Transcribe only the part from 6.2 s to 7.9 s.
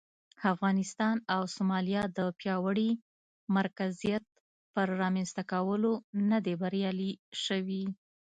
نه دي بریالي شوي.